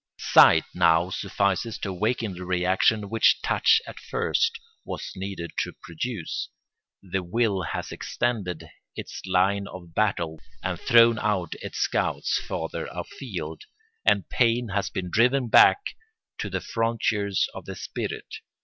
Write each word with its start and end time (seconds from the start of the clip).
Sight 0.17 0.63
now 0.73 1.11
suffices 1.11 1.77
to 1.77 1.89
awaken 1.89 2.33
the 2.33 2.43
reaction 2.43 3.07
which 3.07 3.39
touch 3.43 3.79
at 3.85 3.99
first 3.99 4.59
was 4.83 5.11
needed 5.15 5.51
to 5.59 5.73
produce; 5.83 6.49
the 7.03 7.21
will 7.21 7.61
has 7.61 7.91
extended 7.91 8.67
its 8.95 9.21
line 9.27 9.67
of 9.67 9.93
battle 9.93 10.39
and 10.63 10.79
thrown 10.81 11.19
out 11.19 11.53
its 11.61 11.77
scouts 11.77 12.39
farther 12.39 12.87
afield; 12.91 13.61
and 14.03 14.27
pain 14.27 14.69
has 14.69 14.89
been 14.89 15.11
driven 15.11 15.49
back 15.49 15.77
to 16.39 16.49
the 16.49 16.61
frontiers 16.61 17.47
of 17.53 17.65
the 17.65 17.75
spirit. 17.75 18.37